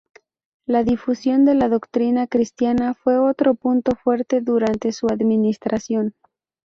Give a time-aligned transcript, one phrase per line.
[0.65, 6.15] La difusión de la doctrina cristiana fue otro punto fuerte durante su administración.